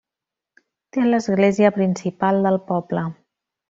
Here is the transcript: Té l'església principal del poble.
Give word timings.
Té 0.97 1.03
l'església 1.09 1.73
principal 1.79 2.45
del 2.49 2.61
poble. 2.75 3.09